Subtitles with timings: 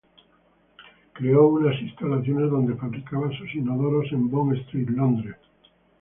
[1.13, 5.35] Creó unas instalaciones donde fabricaba sus inodoros en Bond Street, Londres.